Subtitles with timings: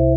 [0.00, 0.16] Welcome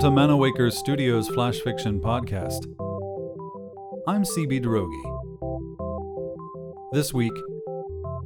[0.00, 2.66] to Manawaker Studios Flash Fiction Podcast.
[4.06, 4.92] I'm CB Droege.
[6.92, 7.32] This week,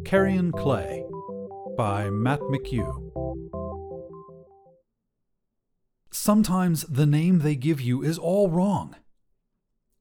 [0.05, 1.05] Carrion Clay
[1.77, 3.04] by Matt McHugh.
[6.17, 8.95] Sometimes the name they give you is all wrong.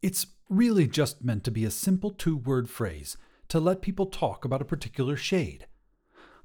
[0.04, 3.17] It's really just meant to be a simple two word phrase
[3.48, 5.66] to let people talk about a particular shade.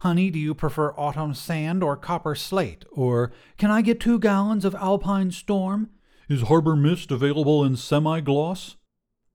[0.01, 2.87] Honey, do you prefer autumn sand or copper slate?
[2.91, 5.91] Or can I get two gallons of alpine storm?
[6.31, 8.77] Is harbor mist available in semi gloss?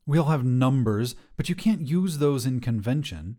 [0.08, 3.38] We all have numbers, but you can't use those in convention.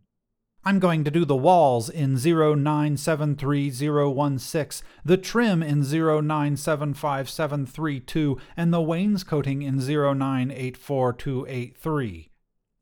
[0.67, 9.61] I'm going to do the walls in 0973016, the trim in 0975732, and the wainscoting
[9.61, 12.31] in 0984283.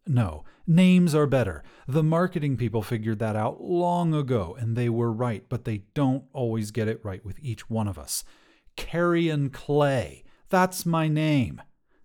[0.06, 1.62] No, names are better.
[1.88, 6.22] The marketing people figured that out long ago, and they were right, but they don't
[6.32, 8.22] always get it right with each one of us.
[8.76, 10.22] Carrion Clay.
[10.48, 11.60] That's my name.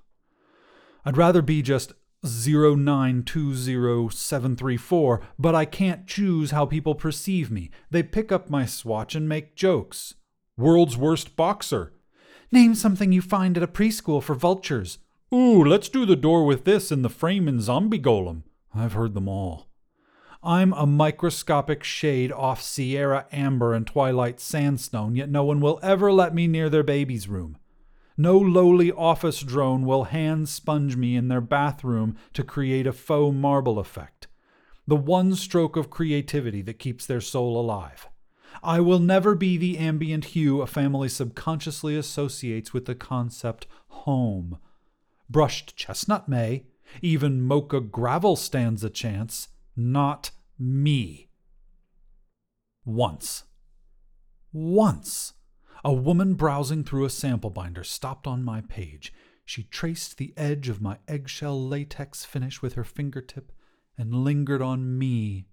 [1.06, 7.72] I'd rather be just 0920734, but I can't choose how people perceive me.
[7.90, 10.14] They pick up my swatch and make jokes.
[10.58, 11.94] World's worst boxer.
[12.52, 15.00] Name something you find at a preschool for vultures.
[15.34, 18.44] Ooh, let's do the door with this and the frame in Zombie Golem.
[18.74, 19.68] I've heard them all.
[20.44, 26.12] I'm a microscopic shade off Sierra Amber and Twilight Sandstone, yet no one will ever
[26.12, 27.58] let me near their baby's room.
[28.18, 33.36] No lowly office drone will hand sponge me in their bathroom to create a faux
[33.36, 34.28] marble effect.
[34.88, 38.10] The one stroke of creativity that keeps their soul alive.
[38.64, 44.58] I will never be the ambient hue a family subconsciously associates with the concept home.
[45.30, 46.66] Brushed chestnut may,
[47.02, 49.50] even mocha gravel stands a chance.
[49.76, 51.30] Not me.
[52.86, 53.44] Once.
[54.52, 55.34] Once.
[55.84, 59.14] A woman browsing through a sample binder stopped on my page.
[59.46, 63.52] She traced the edge of my eggshell latex finish with her fingertip
[63.98, 65.48] and lingered on me.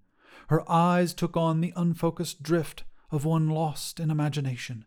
[0.47, 4.85] Her eyes took on the unfocused drift of one lost in imagination.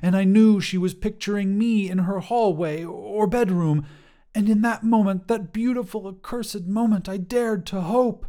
[0.00, 3.86] And I knew she was picturing me in her hallway or bedroom,
[4.34, 8.26] and in that moment, that beautiful, accursed moment, I dared to hope.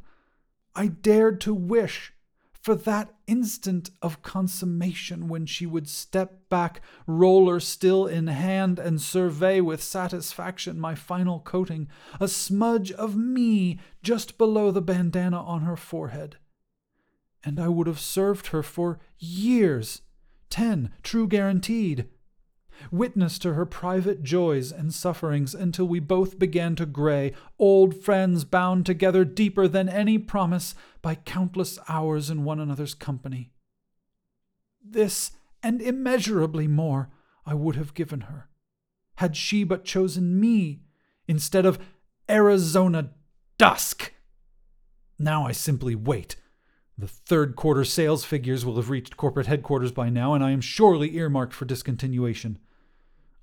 [0.75, 2.13] I dared to wish
[2.63, 9.01] for that instant of consummation when she would step back, roller still in hand, and
[9.01, 15.61] survey with satisfaction my final coating, a smudge of me just below the bandana on
[15.61, 16.37] her forehead.
[17.43, 20.01] And I would have served her for years,
[20.49, 22.07] ten, true guaranteed
[22.91, 28.43] witness to her private joys and sufferings until we both began to gray, old friends
[28.43, 33.51] bound together deeper than any promise by countless hours in one another's company.
[34.83, 37.09] This, and immeasurably more,
[37.45, 38.49] I would have given her,
[39.15, 40.81] had she but chosen me
[41.27, 41.79] instead of
[42.29, 43.11] Arizona
[43.57, 44.13] dusk.
[45.19, 46.35] Now I simply wait.
[46.97, 50.61] The third quarter sales figures will have reached corporate headquarters by now, and I am
[50.61, 52.57] surely earmarked for discontinuation.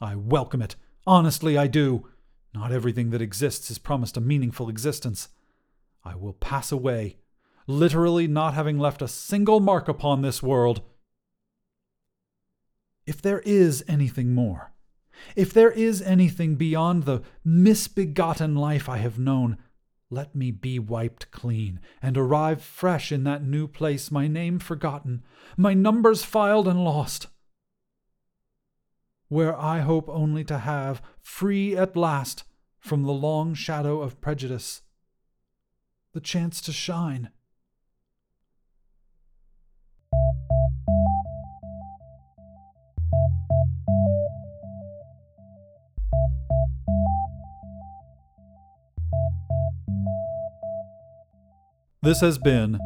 [0.01, 0.77] I welcome it.
[1.07, 2.09] Honestly, I do.
[2.55, 5.29] Not everything that exists is promised a meaningful existence.
[6.05, 7.17] I will pass away,
[7.67, 10.83] literally not having left a single mark upon this world.
[13.07, 14.73] If there is anything more,
[15.37, 19.59] if there is anything beyond the misbegotten life I have known,
[20.11, 25.23] let me be wiped clean and arrive fresh in that new place, my name forgotten,
[25.57, 27.29] my numbers filed and lost
[29.31, 32.43] where I hope only to have, free at last
[32.81, 34.83] from the long shadow of prejudice,
[36.13, 37.31] the chance to shine.
[52.03, 52.79] This has been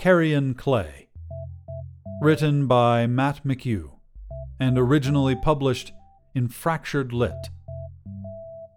[0.00, 1.06] Carrion Clay,
[2.20, 4.00] written by Matt McHugh,
[4.58, 5.92] and originally published
[6.34, 7.50] in Fractured Lit.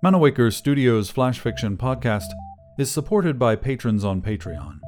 [0.06, 2.28] Manawaker Studios Flash Fiction Podcast
[2.78, 4.82] is supported by patrons on Patreon.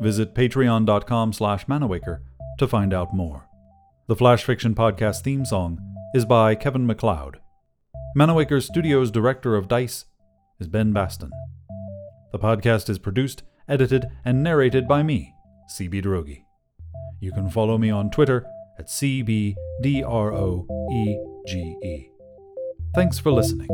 [0.00, 2.20] Visit patreon.com slash manawaker
[2.60, 3.48] to find out more.
[4.06, 5.80] The Flash Fiction Podcast theme song
[6.14, 7.40] is by Kevin MacLeod.
[8.16, 10.04] Manawaker Studios director of DICE
[10.60, 11.32] is Ben Baston.
[12.30, 15.34] The podcast is produced, edited, and narrated by me,
[15.70, 16.42] CB Droege.
[17.20, 18.46] You can follow me on Twitter
[18.78, 19.56] at CBDROEGE.
[22.94, 23.68] Thanks for listening.